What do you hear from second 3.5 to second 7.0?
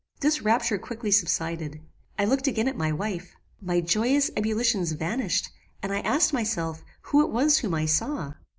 My joyous ebullitions vanished, and I asked myself